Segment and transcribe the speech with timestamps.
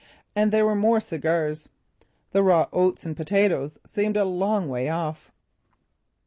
[0.35, 1.69] And there were more cigars.
[2.31, 5.31] The raw oats and potatoes seemed a long way off.